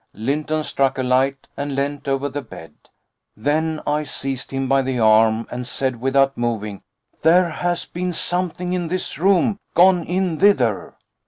Lynton 0.15 0.63
struck 0.63 0.97
a 0.97 1.03
light 1.03 1.47
and 1.55 1.75
leant 1.75 2.07
over 2.07 2.27
the 2.27 2.41
bed. 2.41 2.73
Then 3.37 3.79
I 3.85 4.01
seized 4.01 4.49
him 4.49 4.67
by 4.67 4.81
the 4.81 4.97
arm, 4.97 5.45
and 5.51 5.67
said 5.67 6.01
without 6.01 6.35
moving: 6.35 6.81
"There 7.21 7.47
has 7.51 7.85
been 7.85 8.11
something 8.11 8.73
in 8.73 8.87
this 8.87 9.19
room 9.19 9.59
gone 9.75 10.03
in 10.03 10.39
thither." 10.39 10.95